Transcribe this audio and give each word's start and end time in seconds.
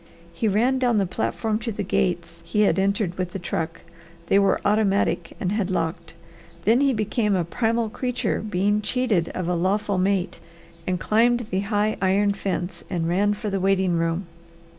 He 0.33 0.47
ran 0.47 0.79
down 0.79 0.97
the 0.97 1.05
platform 1.05 1.59
to 1.59 1.71
the 1.71 1.83
gates 1.83 2.41
he 2.43 2.61
had 2.61 2.79
entered 2.79 3.19
with 3.19 3.33
the 3.33 3.37
truck. 3.37 3.81
They 4.29 4.39
were 4.39 4.59
automatic 4.65 5.37
and 5.39 5.51
had 5.51 5.69
locked. 5.69 6.15
Then 6.65 6.81
he 6.81 6.91
became 6.91 7.35
a 7.35 7.45
primal 7.45 7.87
creature 7.87 8.41
being 8.41 8.81
cheated 8.81 9.29
of 9.35 9.47
a 9.47 9.53
lawful 9.53 9.99
mate 9.99 10.39
and 10.87 10.99
climbed 10.99 11.41
the 11.51 11.59
high 11.59 11.97
iron 12.01 12.33
fence 12.33 12.83
and 12.89 13.07
ran 13.07 13.35
for 13.35 13.51
the 13.51 13.59
waiting 13.59 13.93
room. 13.95 14.25